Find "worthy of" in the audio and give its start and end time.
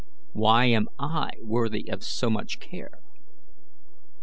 1.43-2.03